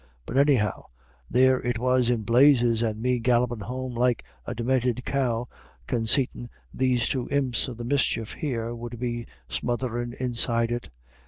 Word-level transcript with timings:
But 0.25 0.35
anyhow, 0.35 0.85
there 1.29 1.59
it 1.61 1.77
was 1.77 2.09
in 2.09 2.23
blazes, 2.23 2.81
and 2.81 2.99
me 2.99 3.19
galloppin' 3.19 3.59
home 3.59 3.93
like 3.93 4.23
a 4.47 4.55
deminted 4.55 5.05
cow, 5.05 5.47
consaitin' 5.85 6.49
these 6.73 7.07
two 7.07 7.27
imps 7.29 7.67
of 7.67 7.77
the 7.77 7.85
mischief 7.85 8.31
here 8.33 8.73
would 8.73 8.97
be 8.97 9.27
smotherin' 9.47 10.13
inside 10.13 10.71
it. 10.71 10.89